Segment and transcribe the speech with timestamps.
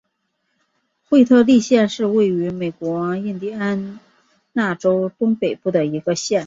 [1.07, 3.99] 惠特利县是位于美国印第安
[4.51, 6.39] 纳州东北部的一个县。